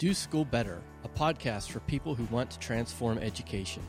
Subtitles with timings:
[0.00, 3.82] Do School Better, a podcast for people who want to transform education.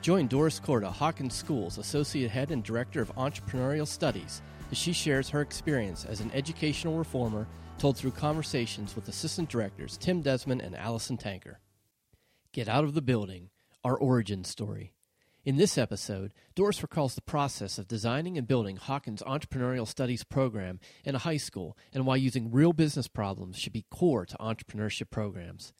[0.00, 5.28] Join Doris Korda, Hawken Schools Associate Head and Director of Entrepreneurial Studies, as she shares
[5.28, 10.76] her experience as an educational reformer told through conversations with Assistant Directors Tim Desmond and
[10.76, 11.58] Allison Tanker.
[12.52, 13.50] Get Out of the Building,
[13.82, 14.92] our origin story.
[15.42, 20.80] In this episode, Doris recalls the process of designing and building Hawken's entrepreneurial studies program
[21.02, 25.08] in a high school and why using real business problems should be core to entrepreneurship
[25.08, 25.72] programs.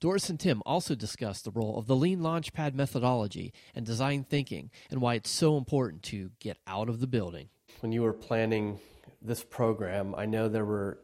[0.00, 4.70] Doris and Tim also discuss the role of the Lean Launchpad methodology and design thinking
[4.90, 7.48] and why it's so important to get out of the building.
[7.80, 8.78] When you were planning
[9.22, 10.98] this program, I know there were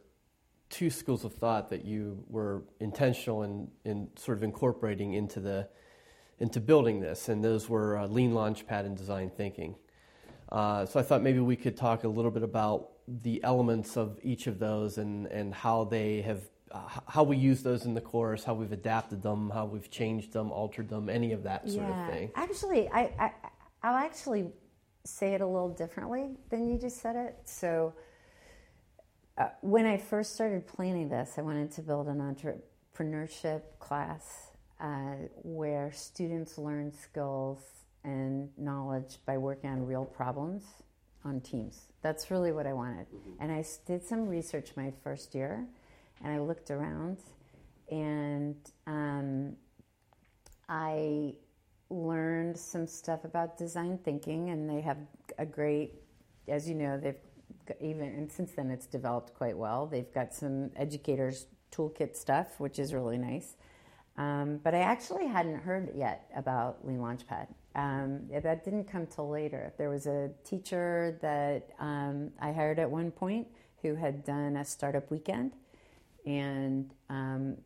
[0.69, 5.67] two schools of thought that you were intentional in, in sort of incorporating into the
[6.43, 9.75] into building this, and those were uh, Lean Launchpad and Design Thinking.
[10.51, 14.19] Uh, so I thought maybe we could talk a little bit about the elements of
[14.23, 18.01] each of those and, and how they have uh, how we use those in the
[18.01, 21.87] course, how we've adapted them, how we've changed them, altered them, any of that sort
[21.87, 22.07] yeah.
[22.07, 22.31] of thing.
[22.35, 23.31] Actually, I, I
[23.81, 24.51] I'll actually
[25.05, 27.37] say it a little differently than you just said it.
[27.45, 27.93] So
[29.37, 34.52] uh, when I first started planning this, I wanted to build an entrepreneurship class
[34.83, 37.61] uh, where students learn skills
[38.03, 40.63] and knowledge by working on real problems
[41.23, 41.87] on teams.
[42.01, 43.07] That's really what I wanted.
[43.07, 43.41] Mm-hmm.
[43.41, 45.65] And I did some research my first year,
[46.21, 47.17] and I looked around,
[47.89, 49.55] and um,
[50.67, 51.35] I
[51.89, 54.97] learned some stuff about design thinking, and they have
[55.37, 55.93] a great,
[56.49, 57.15] as you know, they've
[57.79, 59.85] even and since then it's developed quite well.
[59.85, 63.55] They've got some educators toolkit stuff, which is really nice.
[64.17, 67.47] Um, but I actually hadn't heard yet about Lean Launchpad.
[67.75, 69.73] Um, that didn't come till later.
[69.77, 73.47] There was a teacher that um, I hired at one point
[73.81, 75.53] who had done a startup weekend,
[76.25, 77.57] and um,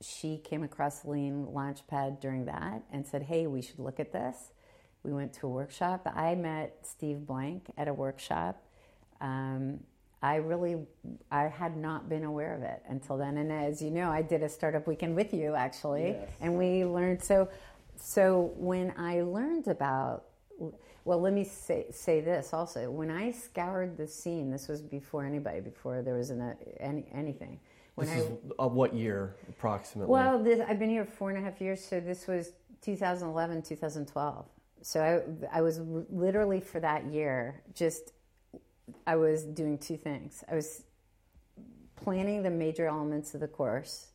[0.00, 4.52] she came across Lean Launchpad during that and said, "Hey, we should look at this."
[5.02, 6.10] We went to a workshop.
[6.14, 8.62] I met Steve Blank at a workshop.
[9.20, 9.80] Um,
[10.22, 10.76] I really
[11.30, 13.36] I had not been aware of it until then.
[13.36, 16.28] And as you know, I did a startup weekend with you actually, yes.
[16.40, 17.48] and we learned so.
[17.96, 20.24] So when I learned about,
[21.04, 22.90] well, let me say say this also.
[22.90, 27.60] When I scoured the scene, this was before anybody, before there was an, any anything.
[27.94, 30.10] When this I, is uh, what year approximately?
[30.10, 34.46] Well, this, I've been here four and a half years, so this was 2011, 2012.
[34.82, 35.00] So
[35.52, 38.12] I, I was literally for that year just
[39.06, 40.44] I was doing two things.
[40.50, 40.84] I was
[41.96, 44.08] planning the major elements of the course,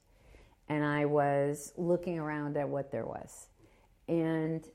[0.70, 3.48] and I was looking around at what there was.
[4.08, 4.66] And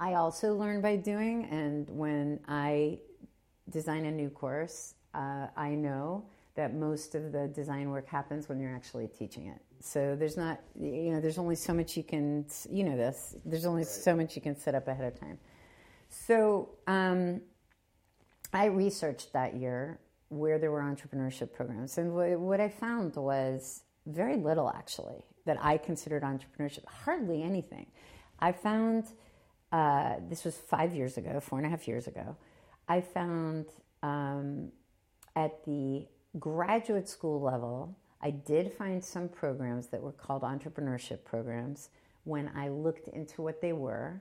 [0.00, 2.98] I also learn by doing, and when I
[3.70, 6.24] design a new course, uh, I know
[6.54, 9.60] that most of the design work happens when you're actually teaching it.
[9.80, 13.66] So there's not, you know, there's only so much you can, you know, this, there's
[13.66, 15.38] only so much you can set up ahead of time.
[16.08, 17.40] So, um,
[18.52, 19.98] I researched that year
[20.28, 25.78] where there were entrepreneurship programs, and what I found was very little actually that I
[25.78, 27.86] considered entrepreneurship, hardly anything.
[28.38, 29.04] I found
[29.72, 32.36] uh, this was five years ago, four and a half years ago.
[32.88, 33.66] I found
[34.02, 34.70] um,
[35.34, 36.06] at the
[36.38, 41.88] graduate school level, I did find some programs that were called entrepreneurship programs.
[42.24, 44.20] When I looked into what they were,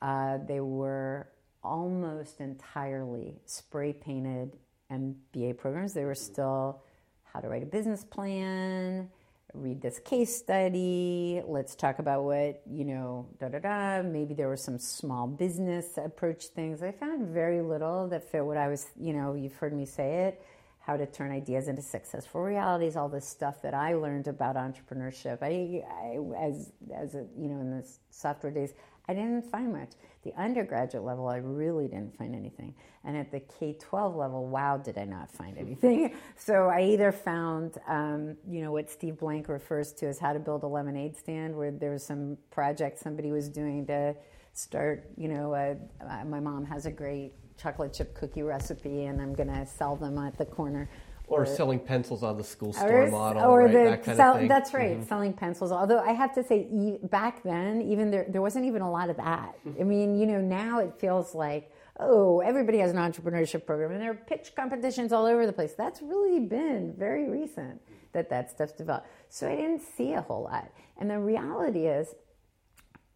[0.00, 1.28] uh, they were
[1.66, 4.56] almost entirely spray painted
[4.90, 5.92] MBA programs.
[5.92, 6.82] They were still
[7.24, 9.10] how to write a business plan,
[9.52, 14.02] read this case study, let's talk about what, you know, da da da.
[14.02, 16.82] Maybe there were some small business approach things.
[16.82, 20.26] I found very little that fit what I was, you know, you've heard me say
[20.26, 20.42] it,
[20.78, 25.42] how to turn ideas into successful realities, all this stuff that I learned about entrepreneurship.
[25.42, 28.72] I, I as, as a, you know, in the software days,
[29.08, 29.90] I didn't find much.
[30.24, 32.74] The undergraduate level, I really didn't find anything.
[33.04, 36.16] And at the K 12 level, wow, did I not find anything.
[36.36, 40.40] so I either found, um, you know, what Steve Blank refers to as how to
[40.40, 44.16] build a lemonade stand, where there was some project somebody was doing to
[44.54, 49.20] start, you know, a, uh, my mom has a great chocolate chip cookie recipe, and
[49.20, 50.88] I'm going to sell them at the corner
[51.26, 53.72] or, or selling pencils on the school store or, model, or right?
[53.72, 54.48] the that kind sell, of thing.
[54.48, 55.08] That's right, mm-hmm.
[55.08, 55.72] selling pencils.
[55.72, 59.16] Although I have to say, back then, even there, there wasn't even a lot of
[59.16, 59.58] that.
[59.78, 64.00] I mean, you know, now it feels like, oh, everybody has an entrepreneurship program, and
[64.00, 65.72] there are pitch competitions all over the place.
[65.76, 67.80] That's really been very recent
[68.12, 69.08] that that stuff's developed.
[69.28, 70.70] So I didn't see a whole lot.
[70.98, 72.14] And the reality is,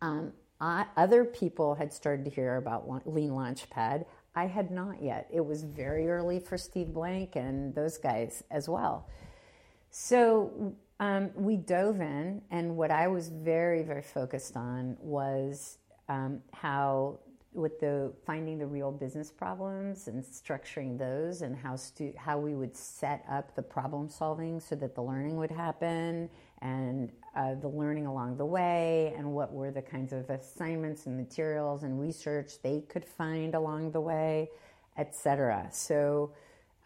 [0.02, 4.04] um, I, other people had started to hear about Lean Launchpad.
[4.34, 5.28] I had not yet.
[5.32, 9.08] It was very early for Steve Blank and those guys as well.
[9.90, 15.78] So Um, we dove in, and what I was very, very focused on was
[16.10, 17.20] um, how,
[17.54, 22.54] with the finding the real business problems and structuring those, and how stu- how we
[22.54, 26.28] would set up the problem solving so that the learning would happen,
[26.60, 31.16] and uh, the learning along the way, and what were the kinds of assignments and
[31.16, 34.50] materials and research they could find along the way,
[34.98, 35.68] etc.
[35.70, 36.32] So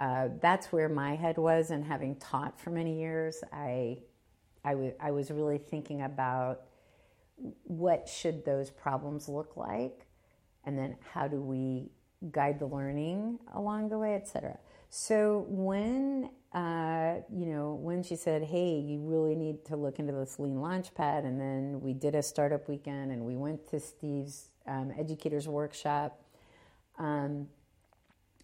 [0.00, 1.70] uh, that's where my head was.
[1.70, 3.98] And having taught for many years, I,
[4.64, 6.62] I, w- I was really thinking about
[7.64, 10.06] what should those problems look like,
[10.64, 11.90] and then how do we
[12.32, 14.58] guide the learning along the way, etc.
[14.96, 20.12] So when uh, you know when she said, "Hey, you really need to look into
[20.12, 24.50] this Lean Launchpad," and then we did a startup weekend, and we went to Steve's
[24.68, 26.22] um, educators workshop.
[26.96, 27.48] Um,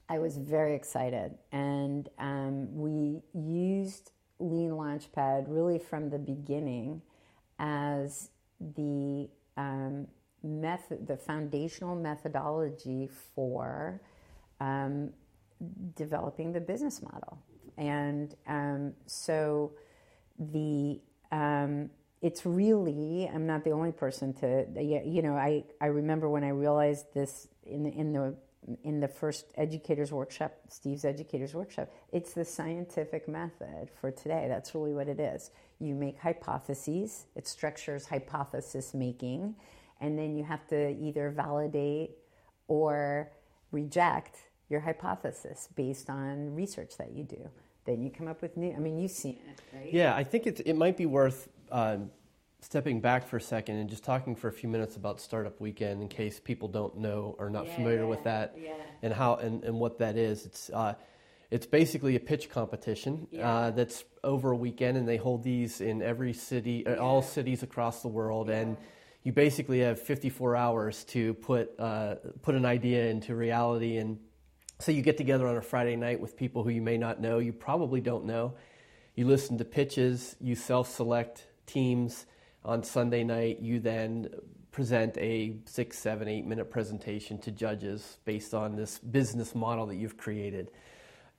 [0.08, 1.38] I was very excited.
[1.52, 4.10] And um, we used
[4.40, 7.00] Lean Launchpad really from the beginning
[7.60, 8.30] as
[8.74, 10.08] the um,
[10.42, 14.00] method, the foundational methodology for
[14.58, 15.12] um,
[15.94, 17.38] developing the business model.
[17.76, 19.72] And um, so
[20.38, 21.00] the
[21.32, 21.90] um,
[22.22, 26.50] it's really I'm not the only person to you know I, I remember when I
[26.50, 28.34] realized this in the, in the
[28.84, 34.46] in the first educators workshop, Steve's educators workshop, it's the scientific method for today.
[34.48, 35.50] That's really what it is.
[35.78, 39.54] You make hypotheses, it structures hypothesis making,
[40.00, 42.10] and then you have to either validate
[42.68, 43.32] or
[43.72, 44.36] reject
[44.70, 47.50] your hypothesis based on research that you do.
[47.84, 49.92] Then you come up with new, I mean, you've seen it, right?
[49.92, 52.10] Yeah, I think it, it might be worth um,
[52.60, 56.00] stepping back for a second and just talking for a few minutes about Startup Weekend
[56.02, 58.74] in case people don't know or not Yeah, familiar with that yeah.
[59.02, 60.46] and how and, and what that is.
[60.46, 60.94] It's uh,
[61.50, 63.50] it's basically a pitch competition Yeah.
[63.50, 67.64] uh, that's over a weekend, and they hold these in every city, uh, all cities
[67.64, 68.60] across the world, Yeah.
[68.60, 68.76] and
[69.24, 74.18] you basically have 54 hours to put uh, put an idea into reality and.
[74.80, 77.38] So you get together on a Friday night with people who you may not know,
[77.38, 78.54] you probably don't know.
[79.14, 82.24] You listen to pitches, you self-select teams,
[82.64, 84.30] on Sunday night, you then
[84.72, 89.96] present a six, seven, eight minute presentation to judges based on this business model that
[89.96, 90.70] you've created.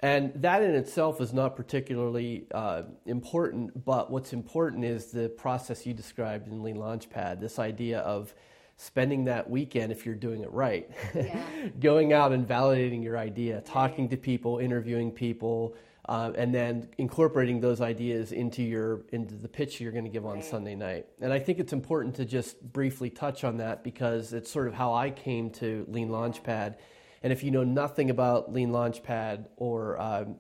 [0.01, 5.85] And that in itself is not particularly uh, important, but what's important is the process
[5.85, 8.33] you described in Lean Launchpad this idea of
[8.81, 11.45] spending that weekend, if you're doing it right, Yeah.
[11.79, 15.75] going out and validating your idea, talking to people, interviewing people,
[16.09, 20.25] uh, and then incorporating those ideas into your into the pitch you're going to give
[20.25, 20.43] on Right.
[20.43, 21.05] Sunday night.
[21.21, 24.73] And I think it's important to just briefly touch on that because it's sort of
[24.73, 26.75] how I came to Lean Launchpad.
[27.21, 30.37] And if you know nothing about Lean Launchpad or um,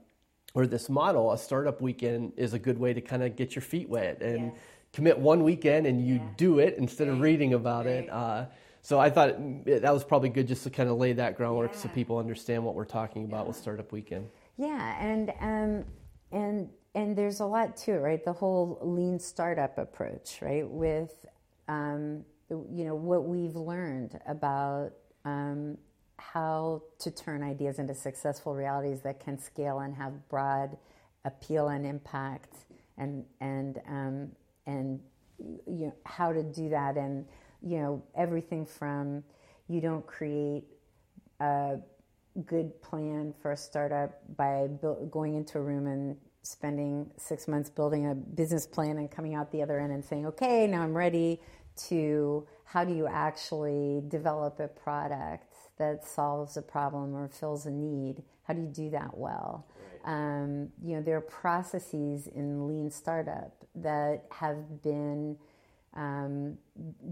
[0.55, 3.61] or this model, a startup weekend is a good way to kind of get your
[3.61, 4.55] feet wet and Yes.
[4.93, 6.29] Commit one weekend and you Yeah.
[6.37, 8.09] do it instead of reading about it.
[8.09, 8.45] Uh,
[8.81, 9.29] so I thought
[9.65, 12.65] it, that was probably good just to kind of lay that groundwork so people understand
[12.65, 14.29] what we're talking about with Startup Weekend.
[14.57, 15.85] Yeah, and um,
[16.31, 18.23] and and there's a lot to it, right?
[18.23, 20.67] The whole lean startup approach, right?
[20.67, 21.25] With
[21.67, 24.91] um, you know what we've learned about
[25.25, 25.77] um,
[26.17, 30.75] how to turn ideas into successful realities that can scale and have broad
[31.23, 32.55] appeal and impact,
[32.97, 34.31] and and um,
[34.65, 34.99] and
[35.39, 37.25] you know how to do that, and
[37.61, 39.23] you know everything from
[39.67, 40.63] you don't create
[41.39, 41.77] a
[42.45, 44.67] good plan for a startup by
[45.09, 49.51] going into a room and spending six months building a business plan and coming out
[49.51, 51.39] the other end and saying, okay, now I'm ready
[51.87, 57.71] to how do you actually develop a product that solves a problem or fills a
[57.71, 58.23] need?
[58.43, 59.67] How do you do that well?
[60.05, 65.37] Um, you know, there are processes in lean startup that have been
[65.95, 66.57] um,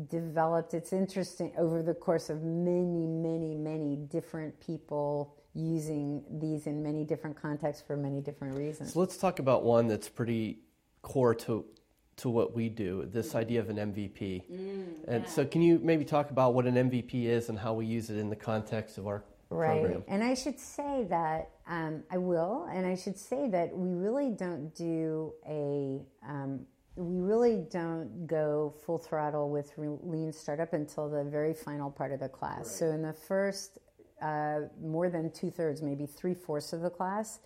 [0.09, 0.73] developed.
[0.73, 7.03] It's interesting over the course of many, many, many different people using these in many
[7.03, 8.93] different contexts for many different reasons.
[8.93, 10.59] So let's talk about one that's pretty
[11.01, 11.65] core to
[12.17, 13.07] to what we do.
[13.11, 14.43] This idea of an MVP.
[15.07, 18.09] and so, can you maybe talk about what an MVP is and how we use
[18.09, 19.81] it in the context of our Right.
[19.81, 20.03] program?
[20.07, 24.29] And I should say that um, I will, and I should say that we really
[24.29, 26.65] don't do a, um,
[26.95, 32.19] we really don't go full throttle with lean startup until the very final part of
[32.19, 32.69] the class.
[32.69, 33.79] So in the first,
[34.21, 37.39] uh, more than two thirds, maybe three fourths of the class,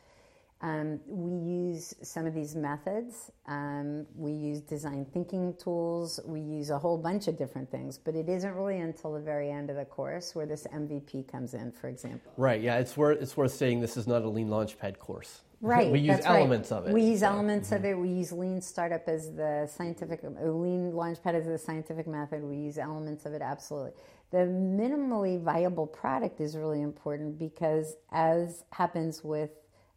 [0.63, 3.29] um, we use some of these methods.
[3.47, 6.21] Um, we use design thinking tools.
[6.25, 9.51] We use a whole bunch of different things, but it isn't really until the very
[9.51, 12.31] end of the course where this MVP comes in, for example.
[12.37, 12.61] Right.
[12.61, 12.77] Yeah.
[12.77, 15.41] It's worth it's worth saying this is not a Lean Launchpad course.
[15.63, 15.89] Right.
[15.89, 16.39] we use that's right.
[16.39, 16.93] elements of it.
[16.93, 17.27] We use so.
[17.27, 17.97] elements of it.
[17.97, 22.43] We use Lean Startup as the scientific, Lean Launchpad as the scientific method.
[22.43, 23.91] We use elements of it absolutely.
[24.31, 29.51] The minimally viable product is really important because, as happens with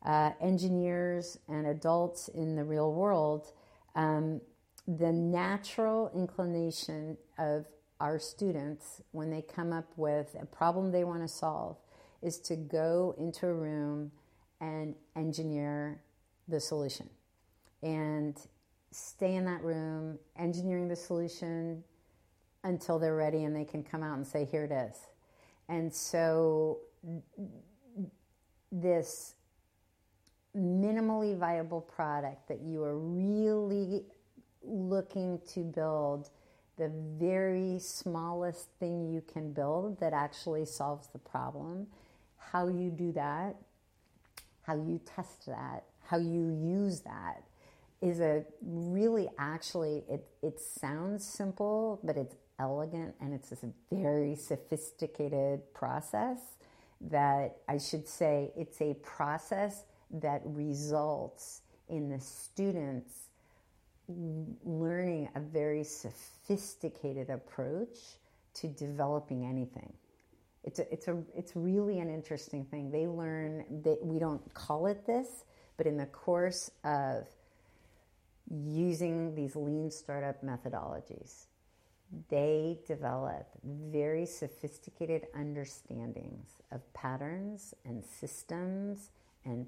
[0.05, 3.53] uh, engineers and adults in the real world,
[3.95, 4.41] um,
[4.87, 7.67] the natural inclination of
[8.01, 11.77] our students when they come up with a problem they want to solve
[12.23, 14.11] is to go into a room
[14.61, 16.01] and engineer
[16.49, 17.09] the solution.
[17.83, 18.37] And
[18.91, 21.83] stay in that room engineering the solution
[22.65, 24.97] until they're ready and they can come out and say here it is.
[25.69, 26.79] And so
[28.71, 29.35] this
[30.57, 34.05] minimally viable product that you are really
[34.63, 36.31] looking to build
[36.77, 41.87] the very smallest thing you can build that actually solves the problem
[42.39, 43.57] how you do that
[44.67, 47.43] how you test that, how you use that
[48.03, 53.57] is a really actually it it sounds simple, but it's elegant and it's a
[53.93, 56.39] very sophisticated process
[57.01, 63.29] that I should say it's a process that results in the students
[64.65, 67.99] learning a very sophisticated approach
[68.55, 69.93] to developing anything
[70.67, 72.91] it's a, it's a it's really an interesting thing.
[72.91, 75.45] They learn that we don't call it this,
[75.77, 77.29] but in the course of
[78.51, 81.47] using these lean startup methodologies,
[82.29, 89.11] they develop very sophisticated understandings of patterns and systems
[89.45, 89.67] and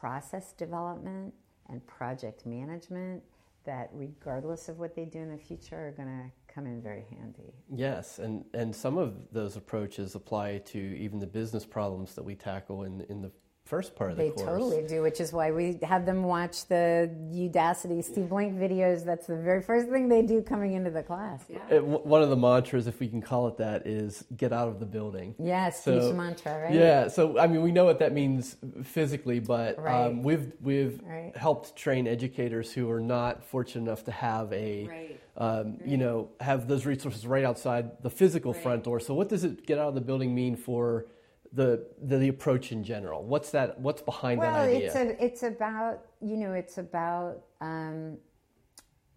[0.00, 1.34] process development
[1.68, 3.22] and project management
[3.64, 7.04] that regardless of what they do in the future are going to come in very
[7.10, 7.52] handy.
[7.70, 12.34] Yes, and, and some of those approaches apply to even the business problems that we
[12.34, 13.30] tackle in, in the
[13.68, 14.40] first part of the they course.
[14.40, 19.04] They totally do, which is why we have them watch the Udacity Steve Blank videos.
[19.04, 21.42] That's the very first thing they do coming into the class.
[21.48, 21.58] Yeah.
[21.70, 24.80] It, one of the mantras, if we can call it that, is get out of
[24.80, 25.34] the building.
[25.38, 26.74] Yes, so, Steve's mantra, right?
[26.74, 27.08] Yeah.
[27.08, 30.06] So I mean, we know what that means physically, but right.
[30.06, 31.36] um, we've we've right.
[31.36, 34.86] helped train educators who are not fortunate enough to have a.
[34.88, 35.20] Right.
[35.40, 38.98] Um, you know, have those resources right outside the physical front door.
[38.98, 41.06] So, what does it get out of the building mean for
[41.52, 43.24] the, the, the approach in general?
[43.24, 43.80] What's that?
[43.80, 44.86] What's behind well, that idea?
[44.86, 48.18] it's a, it's about you know it's about um,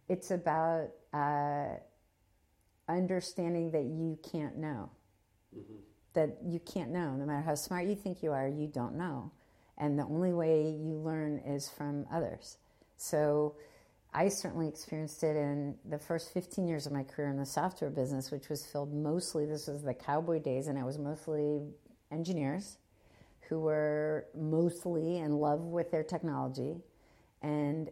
[0.08, 1.76] it's about uh,
[2.88, 4.90] understanding that you can't know
[5.56, 5.76] mm-hmm.
[6.14, 9.32] that you can't know no matter how smart you think you are you don't know
[9.78, 12.58] and the only way you learn is from others
[12.98, 13.56] so
[14.14, 17.90] I certainly experienced it in the first 15 years of my career in the software
[17.90, 21.62] business, which was filled mostly, this was the cowboy days, and it was mostly
[22.12, 22.78] engineers
[23.50, 26.78] who were mostly in love with their technology
[27.42, 27.90] and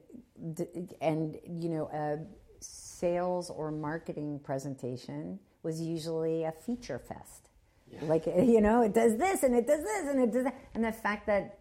[1.01, 2.17] and you know a
[2.61, 7.49] sales or marketing presentation was usually a feature fest
[7.91, 7.99] yeah.
[8.03, 10.83] like you know it does this and it does this and it does that and
[10.83, 11.59] the fact that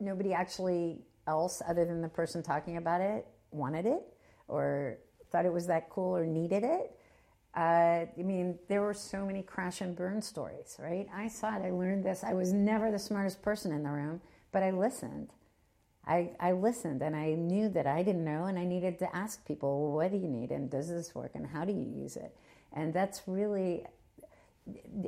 [0.00, 4.02] nobody actually else other than the person talking about it wanted it
[4.48, 4.98] or
[5.30, 6.97] thought it was that cool or needed it
[7.56, 11.08] uh, I mean, there were so many crash and burn stories, right?
[11.14, 11.62] I saw it.
[11.64, 12.22] I learned this.
[12.22, 14.20] I was never the smartest person in the room,
[14.52, 15.30] but I listened.
[16.06, 19.44] I, I listened and I knew that I didn't know, and I needed to ask
[19.46, 22.16] people, well, what do you need, and does this work, and how do you use
[22.16, 22.34] it?
[22.72, 23.84] And that's really,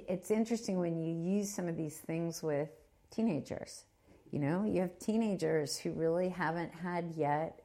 [0.09, 2.69] it's interesting when you use some of these things with
[3.11, 3.85] teenagers.
[4.31, 7.61] You know, you have teenagers who really haven't had yet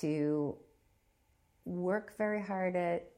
[0.00, 0.56] to
[1.64, 3.10] work very hard at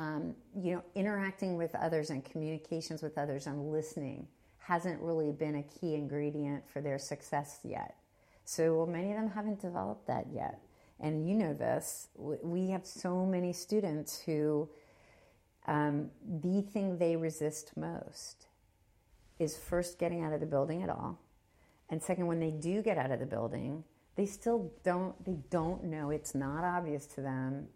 [0.00, 4.26] um, you know, interacting with others and communications with others and listening
[4.58, 7.96] hasn't really been a key ingredient for their success yet.
[8.46, 10.58] So, well, many of them haven't developed that yet.
[11.00, 14.70] And you know this, we have so many students who
[15.66, 18.46] um, the thing they resist most
[19.38, 21.18] is first getting out of the building at all.
[21.90, 23.84] And second, when they do get out of the building,
[24.16, 27.68] they still don't, they don't know, it's not obvious to them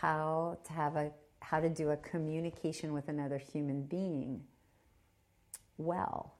[0.00, 1.10] how to have a
[1.42, 4.42] how to do a communication with another human being
[5.78, 6.34] well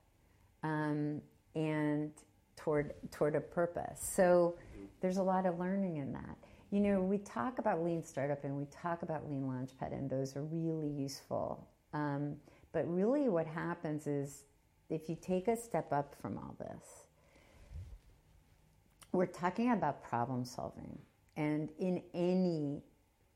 [0.62, 1.20] um,
[1.54, 2.12] and
[2.56, 4.00] toward toward a purpose.
[4.14, 4.56] So
[5.00, 6.36] there's a lot of learning in that.
[6.70, 10.36] You know, we talk about lean startup and we talk about lean launchpad, and those
[10.36, 11.68] are really useful.
[11.92, 12.36] Um,
[12.72, 14.44] but really, what happens is
[14.88, 17.06] if you take a step up from all this,
[19.12, 20.98] we're talking about problem solving.
[21.36, 22.82] And in any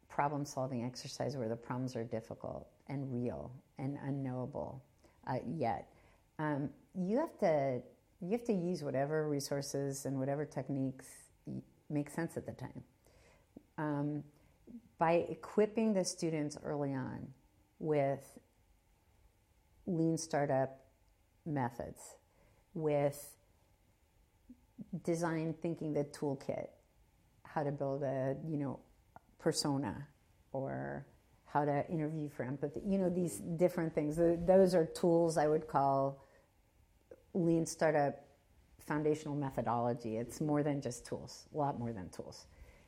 [0.08, 4.82] problem solving exercise where the problems are difficult and real and unknowable
[5.26, 5.88] uh, yet.
[6.38, 7.80] Um, you have to
[8.20, 11.06] you have to use whatever resources and whatever techniques
[11.90, 12.82] make sense at the time.
[13.78, 14.22] Um,
[14.98, 17.28] by equipping the students early on
[17.78, 18.38] with
[19.86, 20.80] lean startup
[21.44, 22.00] methods,
[22.74, 23.36] with
[25.04, 26.68] design thinking the toolkit,
[27.44, 28.80] how to build a you know
[29.46, 29.94] persona
[30.52, 31.06] or
[31.44, 32.80] how to interview for empathy.
[32.84, 34.16] You know these different things.
[34.44, 36.20] Those are tools I would call
[37.32, 38.24] lean startup
[38.88, 40.16] foundational methodology.
[40.16, 41.46] It's more than just tools.
[41.54, 42.46] A lot more than tools.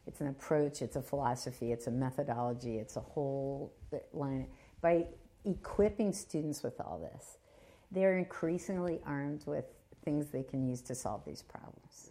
[0.08, 0.82] It's an approach.
[0.82, 1.70] It's a philosophy.
[1.70, 2.78] It's a methodology.
[2.78, 3.72] It's a whole
[4.12, 4.48] line.
[4.80, 5.06] By
[5.44, 7.38] equipping students with all this,
[7.92, 9.66] they're increasingly armed with
[10.04, 12.10] things they can use to solve these problems.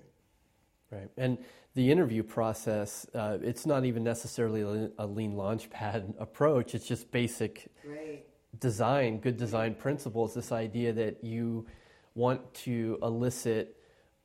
[0.91, 1.10] Right.
[1.17, 1.38] And
[1.74, 7.70] the interview process, uh, it's not even necessarily a lean launchpad approach, it's just basic
[7.86, 8.24] right.
[8.60, 10.34] design, good design principles.
[10.34, 11.67] This idea that you
[12.15, 13.75] want to elicit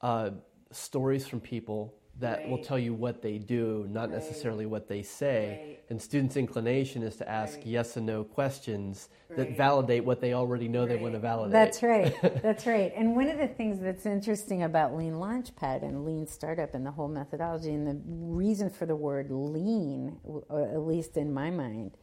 [0.00, 0.31] uh,
[0.71, 2.49] stories from people that right.
[2.49, 4.19] will tell you what they do, not right.
[4.19, 5.61] necessarily what they say.
[5.66, 5.78] Right.
[5.90, 10.69] And students' inclination is to ask yes and no questions that validate what they already
[10.69, 11.52] know they want to validate.
[11.52, 12.14] That's right.
[12.42, 12.92] that's right.
[12.95, 16.90] And one of the things that's interesting about Lean Launchpad and Lean Startup and the
[16.90, 20.19] whole methodology and the reason for the word lean,
[20.50, 21.97] uh, at least in my mind,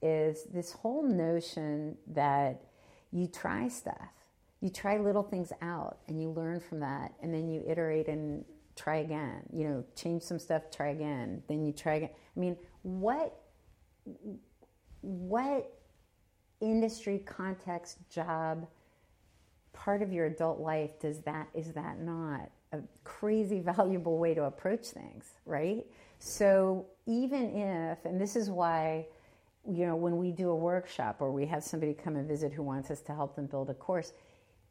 [0.00, 2.62] is this whole notion that
[3.12, 4.08] you try stuff.
[4.60, 8.44] You try little things out and you learn from that, and then you iterate and
[8.76, 9.42] try again.
[9.52, 11.42] You know, change some stuff, try again.
[11.48, 12.10] Then you try again.
[12.36, 13.38] I mean, what
[15.02, 15.78] what
[16.60, 18.66] industry context job
[19.72, 24.44] part of your adult life does that is that not a crazy valuable way to
[24.44, 25.84] approach things, right?
[26.18, 29.06] So even if and this is why
[29.68, 32.62] you know when we do a workshop or we have somebody come and visit who
[32.62, 34.12] wants us to help them build a course,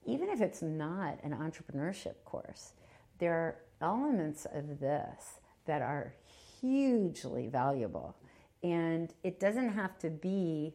[0.06, 2.74] even if it's not an entrepreneurship course,
[3.20, 6.14] there elements of this that are
[6.62, 8.16] hugely valuable.
[8.64, 10.74] And it doesn't have to be,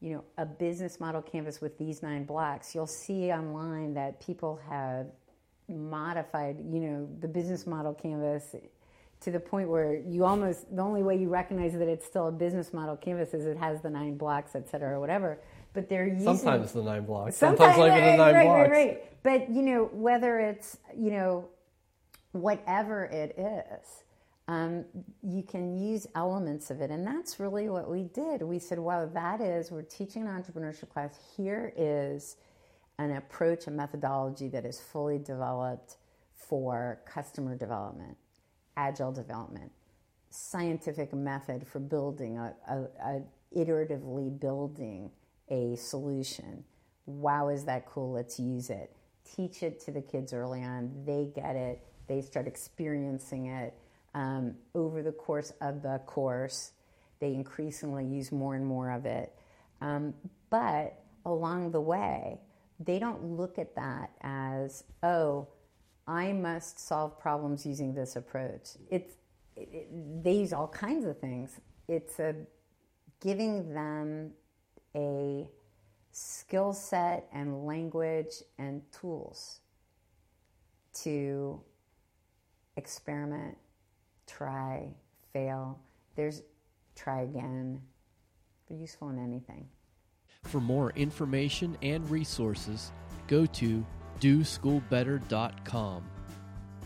[0.00, 2.74] you know, a business model canvas with these nine blocks.
[2.74, 5.06] You'll see online that people have
[5.68, 8.54] modified, you know, the business model canvas
[9.20, 12.32] to the point where you almost the only way you recognize that it's still a
[12.32, 15.38] business model canvas is it has the nine blocks, et cetera, or whatever.
[15.72, 18.70] But they're using sometimes the nine blocks, sometimes, sometimes like the nine right, blocks.
[18.70, 19.22] Right, right.
[19.22, 21.48] But you know, whether it's you know
[22.32, 24.04] whatever it is,
[24.48, 24.84] um,
[25.22, 26.90] you can use elements of it.
[26.90, 28.42] And that's really what we did.
[28.42, 31.18] We said, wow, that is, we're teaching an entrepreneurship class.
[31.36, 32.36] Here is
[32.98, 35.96] an approach, a methodology that is fully developed
[36.34, 38.16] for customer development,
[38.76, 39.72] agile development,
[40.30, 43.22] scientific method for building, a, a, a
[43.56, 45.10] iteratively building
[45.48, 46.62] a solution.
[47.06, 48.12] Wow, is that cool?
[48.12, 48.94] Let's use it.
[49.36, 50.92] Teach it to the kids early on.
[51.04, 53.74] They get it they start experiencing it
[54.14, 56.72] um, over the course of the course.
[57.20, 59.32] They increasingly use more and more of it.
[59.80, 60.14] Um,
[60.50, 62.40] but along the way,
[62.78, 65.48] they don't look at that as, oh,
[66.06, 68.68] I must solve problems using this approach.
[68.90, 69.14] It's,
[69.56, 71.58] it, it, they use all kinds of things.
[71.88, 72.34] It's a,
[73.20, 74.32] giving them
[74.94, 75.48] a
[76.12, 79.60] skill set and language and tools
[81.02, 81.60] to
[82.76, 83.56] experiment,
[84.26, 84.88] try,
[85.32, 85.78] fail.
[86.14, 86.42] There's
[86.94, 87.80] try again.
[88.68, 89.68] They're useful in anything.
[90.44, 92.92] For more information and resources,
[93.26, 93.84] go to
[94.20, 96.04] doschoolbetter.com.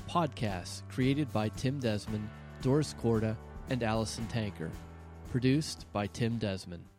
[0.08, 2.28] Podcasts created by Tim Desmond,
[2.62, 3.36] Doris Korda,
[3.68, 4.70] and Allison Tanker.
[5.30, 6.89] Produced by Tim Desmond.